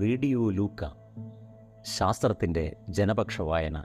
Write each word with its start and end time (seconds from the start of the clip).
Radio 0.00 0.50
ലൂക്ക 0.50 0.84
ശാസ്ത്രത്തിന്റെ 1.82 2.76
ജനപക്ഷ 2.88 3.40
വായന 3.40 3.84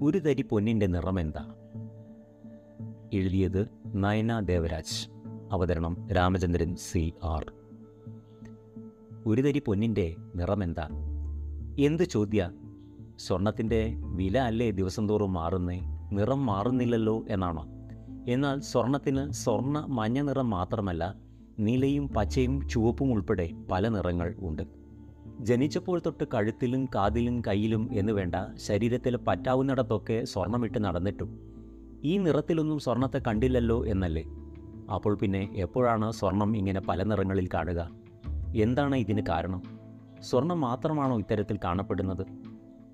ഒരു 0.00 0.18
തരി 0.18 0.42
പൊന്നിന്റെ 0.42 0.86
നിറമെന്താ? 0.86 1.54
എഴുതിയത് 3.12 3.68
നയന 3.86 4.40
ദേവരാജ് 4.40 5.10
അവതരണം 5.52 6.08
രാമചന്ദ്രൻ 6.08 6.76
സി 6.76 7.12
ആർ. 7.22 7.52
ഒരു 9.26 9.42
തരി 9.42 9.62
പൊന്നിന്റെ 9.66 10.16
നിറമെന്താ? 10.34 10.88
എന്ത് 11.78 12.02
ചോദ്യ? 12.02 12.50
സ്വർണത്തിന്റെ 13.16 13.94
വില 13.96 14.38
അല്ലേ 14.38 14.70
ദിവസം 14.70 15.08
തോറും 15.08 15.32
മാറുന്നേ? 15.32 15.80
നിറം 16.12 16.46
മാറുന്നില്ലല്ലോ 16.46 17.24
എന്നാണോ? 17.28 17.66
എന്നാൽ 18.28 18.60
സ്വർണത്തിന് 18.60 19.30
സ്വർണ 19.30 19.78
മഞ്ഞ 19.78 20.20
നിറം 20.20 20.50
മാത്രമല്ല 20.50 21.31
നീലയും 21.62 22.08
പച്ചയും 22.08 22.68
ചുവപ്പും 22.68 23.12
ഉൾപ്പെടെ 23.12 23.50
പല 23.70 23.88
നിറങ്ങൾ 23.88 24.34
ഉണ്ട്. 24.38 24.62
ജനിച്ചപ്പോൾ 25.40 26.02
തൊട്ട് 26.06 26.24
കഴുത്തിലും 26.24 26.84
കാതിലും 26.94 27.42
കയ്യിലും 27.46 27.88
എന്ന് 27.92 28.12
വേണ്ട 28.12 28.34
ശരീരത്തിൽ 28.54 29.16
പറ്റാവുന്നിടത്തൊക്കെ 29.16 30.24
സ്വർണമിട്ട് 30.24 30.84
നടന്നിട്ടും 30.84 31.52
ഈ 32.04 32.18
നിറത്തിലൊന്നും 32.18 32.78
സ്വർണത്തെ 32.78 33.18
കണ്ടില്ലല്ലോ 33.18 33.86
എന്നല്ലേ? 33.86 34.24
അപ്പോൾ 34.94 35.14
പിന്നെ 35.14 35.48
എപ്പോഴാണ് 35.56 36.12
സ്വർണം 36.12 36.56
ഇങ്ങനെ 36.56 36.80
പല 36.80 37.02
നിറങ്ങളിൽ 37.02 37.48
കാണുക? 37.54 37.90
എന്താണ് 38.56 38.96
ഇതിന് 38.96 39.22
കാരണം? 39.28 39.62
സ്വർണം 40.20 40.60
മാത്രമാണോ 40.60 41.18
ഇത്തരത്തിൽ 41.18 41.58
കാണപ്പെടുന്നത്? 41.64 42.26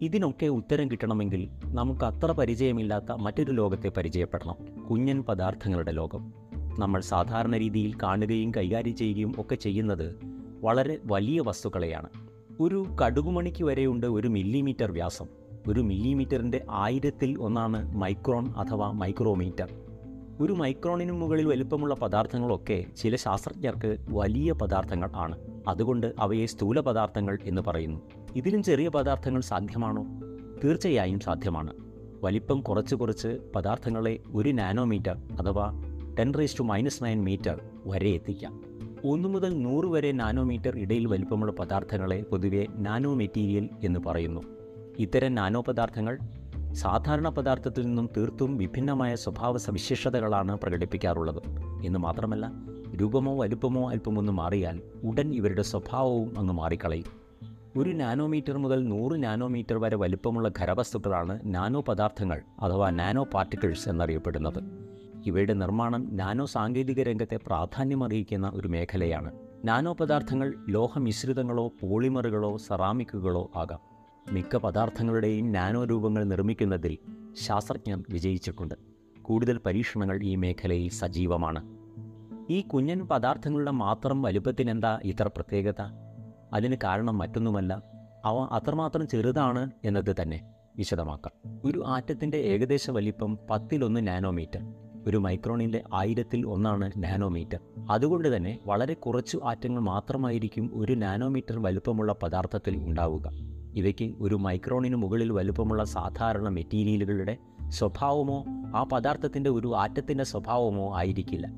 ഇതിനൊക്കെ 0.01 0.47
ഉത്തരം 0.47 0.91
കിട്ടണമെങ്കിൽ 0.91 1.49
നമുക്ക് 1.65 2.05
അത്ര 2.05 2.33
പരിചയമില്ലാത്ത 2.33 3.13
മറ്റൊരു 3.13 3.53
ലോകത്തെ 3.53 3.89
പരിചയപ്പെടണം. 3.89 4.85
കുഞ്ഞൻ 4.85 5.23
പദാർത്ഥങ്ങളുടെ 5.23 5.93
ലോകം. 5.93 6.48
നമ്മൾ 6.79 7.01
സാധാരണ 7.01 7.57
രീതിയിൽ 7.57 7.99
കാണുകയും 8.03 8.53
കൈകാര്യം 8.57 8.97
ചെയ്യുകയും 8.97 9.35
ഒക്കെ 9.39 9.55
ചെയ്യുന്നത് 9.55 10.17
വളരെ 10.63 10.99
വലിയ 11.05 11.41
വസ്തുക്കളെയാണ്. 11.41 12.09
ഒരു 12.61 12.87
കടുകുമണിക്ക് 13.05 13.65
വരെയുണ്ട് 13.65 14.07
ഒരു 14.07 14.29
മില്ലിമീറ്റർ 14.29 14.93
വ്യാസം. 14.93 15.27
ഒരു 15.69 15.81
മില്ലിമീറ്ററിന്റെ 15.81 16.65
ആയിരത്തിൽ 16.71 17.39
ഒന്നാണ് 17.39 17.97
മൈക്രോൺ 17.97 18.49
അഥവാ 18.51 18.91
മൈക്രോമീറ്റർ. 18.91 19.69
ഒരു 20.41 20.53
മൈക്രോണിന് 20.53 21.13
മുകളിൽ 21.13 21.47
വലുപ്പമുള്ള 21.47 21.95
പദാർത്ഥങ്ങളൊക്കെ 21.95 22.85
ചില 22.97 23.17
ശാസ്ത്രജ്ഞർക്ക് 23.17 23.97
വലിയ 24.09 24.53
പദാർത്ഥങ്ങൾ 24.53 25.11
ആണ്. 25.15 25.39
അതുകൊണ്ട് 25.69 26.15
അവയെ 26.19 26.47
സ്ഥൂല 26.47 26.81
പദാർത്ഥങ്ങൾ 26.81 27.39
എന്ന് 27.45 27.63
പറയുന്നു. 27.63 28.01
ഇതിലും 28.37 28.63
ചെറിയ 28.63 28.89
പദാർത്ഥങ്ങൾ 28.89 29.41
സാധ്യമാണോ? 29.41 30.07
തീർച്ചയായും 30.65 31.21
സാധ്യമാണ്. 31.21 31.73
വലിപ്പം 32.23 32.61
കുറച്ച് 32.61 32.95
കുറച്ച് 32.95 33.39
പദാർത്ഥങ്ങളെ 33.57 34.19
ഒരു 34.35 34.51
നാനോമീറ്റർ 34.51 35.17
അഥവാ 35.41 35.88
ten 36.19 36.35
raise 36.35 36.59
to 36.59 36.63
minus 36.63 37.05
nine 37.05 37.25
metre 37.25 37.61
വരെ 37.87 38.09
എത്തിക്കാം. 38.09 38.65
ഒന്ന് 39.05 39.29
മുതൽ 39.29 39.63
നൂറ് 39.63 39.85
വരെ 39.85 40.13
നാനോമീറ്റർ 40.13 40.79
ഇടയിൽ 40.79 41.07
വലിപ്പമുള്ള 41.07 41.53
പദാർത്ഥങ്ങളെ 41.53 42.23
പൊതുവെ 42.23 42.67
നാനോ 42.77 43.15
മെറ്റീരിയൽ 43.15 43.69
എന്ന് 43.85 44.01
പറയുന്നു. 44.01 44.41
ഇത്തരം 44.99 45.35
നാനോ 45.35 45.61
പദാർത്ഥങ്ങൾ 45.61 46.19
സാധാരണ 46.73 47.29
പദാർത്ഥത്തിൽ 47.29 47.87
നിന്നും 47.87 48.09
തീർത്തും 48.17 48.57
വിഭിന്നമായ 48.57 49.15
സ്വഭാവ 49.15 49.57
സവിശേഷതകളാണ് 49.57 50.59
പ്രകടിപ്പിക്കാറുള്ളത്. 50.59 51.43
എന്ന് 51.85 51.99
മാത്രമല്ല 51.99 52.53
രൂപമോ 53.01 53.39
വലുപ്പമോ 53.39 53.91
അല്പമൊന്ന് 53.91 54.33
മാറിയാൽ 54.33 54.81
ഉടൻ 55.03 55.35
ഇവരുടെ 55.35 55.63
സ്വഭാവവും 55.63 56.39
അങ്ങ് 56.39 56.55
മാറിക്കളയും. 56.55 57.05
ഒരു 57.77 57.91
നാനോമീറ്റർ 57.91 58.57
മുതൽ 58.57 58.89
നൂറ് 58.89 59.25
നാനോമീറ്റർ 59.25 59.79
വരെ 59.79 59.97
വലുപ്പമുള്ള 59.97 60.51
ഖരവസ്തുക്കളാണ് 60.59 61.41
നാനോ 61.45 61.81
പദാർത്ഥങ്ങൾ 61.81 62.43
അഥവാ 62.59 62.91
നാനോ 62.91 63.25
പാർട്ടിക്കിൾസ് 63.35 63.89
എന്നറിയപ്പെടുന്നത്. 63.89 64.89
ഇവയുടെ 65.27 65.53
നിർമ്മാണം 65.53 66.17
നാനോ 66.17 66.45
സാങ്കേതിക 66.45 67.03
രംഗത്തെ 67.03 67.37
പ്രാധാന്യമറിയിക്കുന്ന 67.37 68.51
ഒരു 68.55 68.69
മേഖലയാണ്. 68.69 69.33
നാനോ 69.65 69.93
പദാർത്ഥങ്ങൾ 69.93 70.55
ലോഹമിശ്രിതങ്ങളോ 70.69 71.73
പോളിമറുകളോ 71.81 72.57
സെറാമിക്കുകളോ 72.57 73.51
ആകാം. 73.57 73.81
മിക്ക 74.33 74.57
പദാർത്ഥങ്ങളുടെയും 74.57 75.53
നാനോ 75.53 75.85
രൂപങ്ങൾ 75.85 76.25
നിർമ്മിക്കുന്നതിൽ 76.25 76.99
ശാസ്ത്രജ്ഞർ 77.43 78.05
വിജയിച്ചിട്ടുണ്ട്. 78.11 78.75
കൂടുതൽ 79.23 79.61
പരീക്ഷണങ്ങൾ 79.67 80.23
ഈ 80.23 80.37
മേഖലയിൽ 80.37 80.91
സജീവമാണ്. 80.91 81.79
ഈ 82.51 82.61
കുഞ്ഞൻ 82.61 83.07
പദാർത്ഥങ്ങളുടെ 83.07 83.71
മാത്രം 83.71 84.23
വലുപ്പത്തിനെന്താ 84.23 85.01
ഇത്ര 85.05 85.27
പ്രത്യേകത? 85.27 85.83
അതിന് 86.53 86.77
കാരണം 86.85 87.19
മറ്റൊന്നുമല്ല. 87.19 87.83
അവ 88.25 88.39
അത്രമാത്രം 88.39 89.09
ചെറുതാണ് 89.09 89.71
എന്നത് 89.85 90.17
തന്നെ 90.23 90.41
വിശദമാക്കാം. 90.77 91.61
ഒരു 91.65 91.85
ആറ്റത്തിന്റെ 91.87 92.37
ഏകദേശ 92.37 92.91
വലിപ്പം 92.91 93.39
പത്തിലൊന്ന് 93.51 94.09
നാനോമീറ്റർ. 94.09 94.88
ഒരു 95.09 95.17
മൈക്രോണിന്റെ 95.17 95.83
ആയിരത്തിൽ 95.95 96.47
ഒന്നാണ് 96.47 96.93
നാനോമീറ്റർ. 96.97 97.59
അതുകൊണ്ട് 97.91 98.37
തന്നെ 98.37 98.59
വളരെ 98.67 98.95
കുറച്ചു 98.95 99.41
ആറ്റങ്ങൾ 99.45 99.81
മാത്രമായിരിക്കും 99.81 100.71
ഒരു 100.75 100.93
നാനോമീറ്റർ 100.93 101.63
വലുപ്പമുള്ള 101.63 102.13
പദാർത്ഥത്തിൽ 102.23 102.77
ഉണ്ടാവുക. 102.77 103.31
ഇവയ്ക്ക് 103.75 104.15
ഒരു 104.21 104.35
മൈക്രോണിന് 104.35 104.97
മുകളിൽ 104.97 105.33
വലുപ്പമുള്ള 105.33 105.85
സാധാരണ 105.85 106.49
മെറ്റീരിയലുകളുടെ 106.49 107.37
സ്വഭാവമോ 107.69 108.45
ആ 108.77 108.83
പദാർത്ഥത്തിന്റെ 108.83 109.51
ഒരു 109.51 109.75
ആറ്റത്തിന്റെ 109.75 110.25
സ്വഭാവമോ 110.25 110.97
ആയിരിക്കില്ല. 110.97 111.49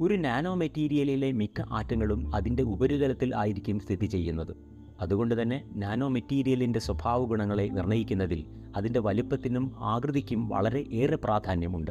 ഒരു 0.00 0.14
നാനോ 0.14 0.54
മെറ്റീരിയലിലെ 0.54 1.32
മിക്ക 1.32 1.62
ആറ്റങ്ങളും 1.72 2.36
അതിന്റെ 2.36 2.62
ഉപരിതലത്തിൽ 2.62 3.36
ആയിരിക്കും 3.36 3.80
സ്ഥിതി 3.80 4.06
ചെയ്യുന്നത്. 4.06 4.56
അതുകൊണ്ട് 5.00 5.42
തന്നെ 5.42 5.64
നാനോ 5.76 6.08
മെറ്റീരിയലിന്റെ 6.08 6.78
സ്വഭാവ 6.78 7.24
ഗുണങ്ങളെ 7.24 7.68
നിർണയിക്കുന്നതിൽ 7.68 8.44
അതിന്റെ 8.76 9.00
വലിപ്പത്തിനും 9.00 9.72
ആകൃതിക്കും 9.78 10.48
വളരെ 10.48 10.86
ഏറെ 10.92 11.16
പ്രാധാന്യമുണ്ട്. 11.16 11.90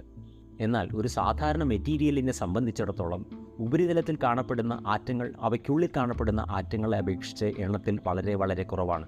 എന്നാൽ 0.62 0.90
ഒരു 0.96 1.08
സാധാരണ 1.08 1.64
മെറ്റീരിയലിനെ 1.64 2.34
സംബന്ധിച്ചിടത്തോളം 2.34 3.26
ഉപരിതലത്തിൽ 3.60 4.18
കാണപ്പെടുന്ന 4.24 4.84
ആറ്റങ്ങൾ 4.88 5.34
അവയ്ക്കുള്ളിൽ 5.42 5.90
കാണപ്പെടുന്ന 5.98 6.46
ആറ്റങ്ങളെ 6.50 6.98
അപേക്ഷിച്ച് 6.98 7.46
എണ്ണത്തിൽ 7.46 8.00
വളരെ 8.08 8.36
വളരെ 8.36 8.64
കുറവാണ്. 8.64 9.08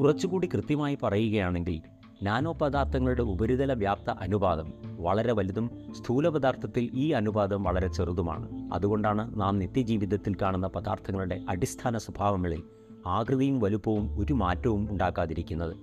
കുറച്ചുകൂടി 0.00 0.48
കൃത്യമായി 0.54 0.98
പറയുകയാണെങ്കിൽ 1.02 1.80
നാനോ 2.22 2.52
പദാർത്ഥങ്ങളുടെ 2.52 3.22
ഉപരിതല 3.22 3.72
വ്യാപ്ത 3.72 4.10
അനുപാതം 4.10 4.72
വളരെ 4.84 5.32
വലുതും 5.32 5.70
സ്ഥൂല 5.92 6.28
പദാർത്ഥത്തിൽ 6.28 6.90
ഈ 6.94 7.10
അനുപാതം 7.10 7.62
വളരെ 7.62 7.88
ചെറുതുമാണ്. 7.88 8.74
അതുകൊണ്ടാണ് 8.74 9.40
നാം 9.40 9.58
നിത്യജീവിതത്തിൽ 9.58 10.36
കാണുന്ന 10.42 10.66
പദാർത്ഥങ്ങളുടെ 10.66 11.40
അടിസ്ഥാന 11.48 11.98
സ്വഭാവങ്ങളിൽ 11.98 12.62
ആകൃതിയും 13.06 13.60
വലുപ്പവും 13.60 14.20
ഒരു 14.20 14.32
മാറ്റവും 14.32 14.90
ഉണ്ടാക്കാതിരിക്കുന്നത് 14.90 15.76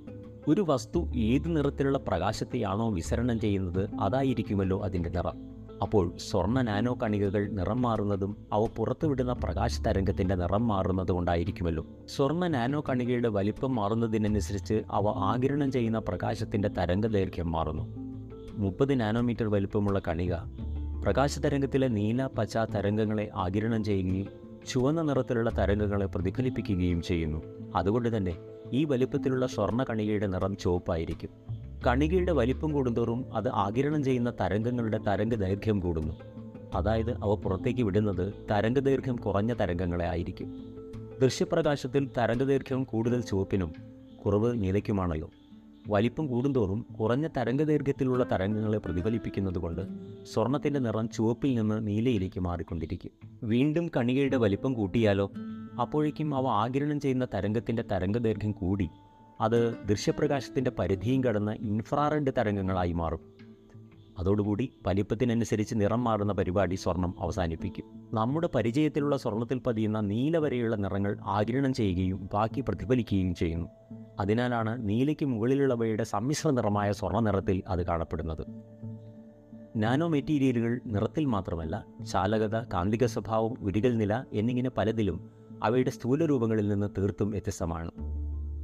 ഒരു 0.47 0.65
വസ്തു 0.67 1.07
ഏത് 1.15 1.55
നിറത്തിലുള്ള 1.55 1.97
പ്രകാശത്തെയാണോ 1.97 2.91
വിസരണം 2.91 3.39
ചെയ്യുന്നത് 3.39 3.89
അതായിരിക്കുമല്ലോ 4.01 4.83
അതിന്റെ 4.83 5.09
നിറം. 5.09 5.37
അപ്പോൾ 5.81 6.11
സ്വർണ 6.17 6.61
നാനോ 6.61 6.97
കണികകൾ 7.03 7.49
നിറം 7.49 7.81
മാറുന്നതും 7.81 8.37
അവ 8.53 8.67
പുറത്തുവിടുന്ന 8.77 9.33
പ്രകാശ 9.33 9.81
തരംഗത്തിന്റെ 9.81 10.35
നിറം 10.35 10.67
മാറുന്നതും 10.67 11.15
കൊണ്ടായിരിക്കുമല്ലോ 11.15 11.85
സ്വർണ 12.07 12.47
നാനോ 12.47 12.83
കണികയുടെ 12.89 13.29
വലിപ്പം 13.29 13.75
മാറുന്നതിനനുസരിച്ച് 13.75 14.83
അവ 14.91 15.07
ആകിരണം 15.07 15.71
ചെയ്യുന്ന 15.71 15.99
പ്രകാശത്തിന്റെ 15.99 16.67
തരംഗദൈർഘ്യം 16.67 17.51
മാറുന്നു. 17.51 17.83
മുപ്പത് 18.57 18.99
നാനോമീറ്റർ 18.99 19.47
വലിപ്പമുള്ള 19.51 20.01
കണിക 20.07 20.33
പ്രകാശ 21.03 21.39
തരംഗത്തിലെ 21.39 21.87
നീല 21.87 22.25
പച്ച 22.25 22.57
തരംഗങ്ങളെ 22.57 23.29
ആകിരണം 23.35 23.83
ചെയ്യുകയും 23.83 24.27
ചുവന്ന 24.67 25.01
നിറത്തിലുള്ള 25.01 25.49
തരംഗങ്ങളെ 25.57 26.05
പ്രതിഫലിപ്പിക്കുകയും 26.05 27.01
ചെയ്യുന്നു. 27.01 27.41
അതുകൊണ്ട് 27.75 28.17
തന്നെ 28.17 28.35
ഈ 28.73 28.85
വലിപ്പത്തിലുള്ള 28.85 29.47
സ്വർണ 29.47 29.83
കണികയുടെ 29.83 30.27
നിറം 30.27 30.57
ചുവപ്പായിരിക്കും. 30.57 31.29
കണികയുടെ 31.87 32.31
വലിപ്പം 32.31 32.71
കൂടുന്തോറും 32.71 33.35
അത് 33.35 33.49
ആകിരണം 33.49 34.03
ചെയ്യുന്ന 34.03 34.33
തരംഗങ്ങളുടെ 34.41 34.97
തരംഗ 34.97 35.35
ദൈർഘ്യം 35.35 35.79
കൂടുന്നു. 35.79 36.13
അതായത് 36.75 37.11
അവ 37.11 37.35
പുറത്തേക്ക് 37.35 37.83
വിടുന്നത് 37.83 38.33
തരംഗ 38.51 38.79
ദൈർഘ്യം 38.79 39.15
കുറഞ്ഞ 39.15 39.53
തരംഗങ്ങളെ 39.53 40.09
ആയിരിക്കും. 40.09 40.53
ദൃശ്യപ്രകാശത്തിൽ 41.21 42.09
തരംഗ 42.17 42.43
ദൈർഘ്യം 42.43 42.83
കൂടുതൽ 42.83 43.21
ചുവപ്പിനും 43.21 43.73
കുറവ് 44.25 44.63
നീലയ്ക്കുമാണല്ലോ. 44.63 45.29
വലിപ്പം 45.87 46.27
കൂടുന്തോറും 46.27 46.85
കുറഞ്ഞ 46.99 47.27
തരംഗ 47.37 47.63
ദൈർഘ്യത്തിലുള്ള 47.63 48.23
തരംഗങ്ങളെ 48.31 48.77
പ്രതിഫലിപ്പിക്കുന്നതുകൊണ്ട് 48.77 49.81
സ്വർണത്തിന്റെ 50.33 50.79
നിറം 50.79 51.09
ചുവപ്പിൽ 51.09 51.55
നിന്ന് 51.55 51.87
നീലയിലേക്ക് 51.87 52.39
മാറിക്കൊണ്ടിരിക്കും. 52.39 53.11
വീണ്ടും 53.43 53.91
കണികയുടെ 53.97 54.37
വലിപ്പം 54.37 54.73
കൂട്ടിയാലോ? 54.73 55.31
അപ്പോഴേക്കും 55.81 56.35
അവ 56.35 56.47
ആകിരണം 56.47 56.99
ചെയ്യുന്ന 56.99 57.27
തരംഗത്തിന്റെ 57.33 57.81
തരംഗ 57.81 58.17
ദൈർഘ്യം 58.17 58.51
കൂടി. 58.51 58.89
അത് 59.41 59.75
ദൃശ്യപ്രകാശത്തിന്റെ 59.85 60.71
പരിധിയും 60.79 61.23
കടന്ന് 61.23 61.51
ഇൻഫ്രാറെഡ് 61.51 62.31
തരംഗങ്ങളായി 62.37 62.91
മാറും. 62.91 63.19
അതോടുകൂടി 64.19 64.73
വലിപ്പത്തിനനുസരിച്ച് 64.87 65.75
നിറം 65.75 66.03
മാറുന്ന 66.03 66.33
പരിപാടി 66.33 66.75
സ്വർണം 66.75 67.15
അവസാനിപ്പിക്കും. 67.19 68.09
നമ്മുടെ 68.13 68.49
പരിചയത്തിലുള്ള 68.55 69.17
സ്വർണത്തിൽ 69.17 69.59
പതിയുന്ന 69.59 69.99
നീല 69.99 70.37
വരെയുള്ള 70.37 70.75
നിറങ്ങൾ 70.75 71.17
ആകിരണം 71.23 71.73
ചെയ്യുകയും 71.73 72.29
ബാക്കി 72.33 72.61
പ്രതിഫലിക്കുകയും 72.61 73.35
ചെയ്യുന്നു. 73.35 73.67
അതിനാലാണ് 74.19 74.89
നീലയ്ക്ക് 74.89 75.25
മുകളിലുള്ളവയുടെ 75.25 76.03
സമ്മിശ്ര 76.03 76.49
നിറമായ 76.49 76.91
സ്വർണ 76.91 77.19
നിറത്തിൽ 77.19 77.63
അത് 77.67 77.85
കാണപ്പെടുന്നത്. 77.85 78.45
നാനോ 79.75 80.07
മെറ്റീരിയലുകൾ 80.07 80.79
നിറത്തിൽ 80.85 81.25
മാത്രമല്ല 81.25 81.85
ചാലകത 82.11 82.63
കാന്തിക 82.63 83.05
സ്വഭാവം 83.05 83.55
ഉരുകൽ 83.61 83.97
നില 83.97 84.23
എന്നിങ്ങനെ 84.33 84.69
പലതിലും 84.69 85.42
അവയുടെ 85.63 85.89
സ്ഥൂല 85.89 86.25
രൂപങ്ങളിൽ 86.25 86.67
നിന്ന് 86.67 86.89
തീർത്തും 86.97 87.29
വ്യത്യസ്തമാണ്. 87.29 87.91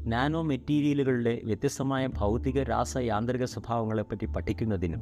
നാനോ 0.06 0.42
മെറ്റീരിയലുകളുടെ 0.42 1.42
വ്യത്യസ്തമായ 1.44 2.08
ഭൗതിക 2.08 2.64
രാസ 2.64 2.98
യാന്ത്രിക 2.98 3.46
സ്വഭാവങ്ങളെപ്പറ്റി 3.46 4.26
പഠിക്കുന്നതിനും 4.26 5.02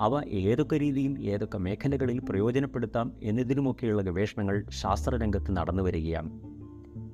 അവ 0.00 0.22
ഏതൊക്കെ 0.24 0.78
രീതിയിൽ 0.78 1.20
ഏതൊക്കെ 1.20 1.58
മേഖലകളിൽ 1.58 2.20
പ്രയോജനപ്പെടുത്താം 2.28 3.12
എന്നതിനുമൊക്കെയുള്ള 3.22 4.02
ഗവേഷണങ്ങൾ 4.02 4.64
ശാസ്ത്രരംഗത്ത് 4.70 5.56
നടന്നു 5.56 5.82
വരികയാണ്. 5.82 6.40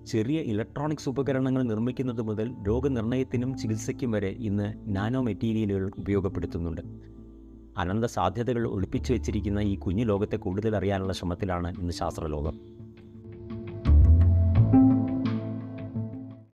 ചെറിയ 0.06 0.40
ഇലക്ട്രോണിക്സ് 0.40 1.08
ഉപകരണങ്ങൾ 1.08 1.62
നിർമ്മിക്കുന്നത് 1.62 2.22
മുതൽ 2.22 2.54
രോഗനിർണയത്തിനും 2.66 3.58
ചികിത്സയ്ക്കും 3.58 4.10
വരെ 4.10 4.28
ഇന്ന് 4.28 4.74
നാനോ 4.86 5.22
മെറ്റീരിയലുകൾ 5.22 5.90
ഉപയോഗപ്പെടുത്തുന്നുണ്ട്. 5.98 6.80
അനന്ത 7.78 8.04
സാധ്യതകൾ 8.04 8.68
ഒളിപ്പിച്ചു 8.68 9.12
വെച്ചിരിക്കുന്ന 9.12 9.58
ഈ 9.58 9.76
കുഞ്ഞു 9.76 10.04
ലോകത്തെ 10.04 10.36
കൂടുതൽ 10.36 10.76
അറിയാനുള്ള 10.76 11.12
ശ്രമത്തിലാണ് 11.12 11.78
ഇന്ന് 11.78 11.92
ശാസ്ത്രലോകം. 11.92 12.75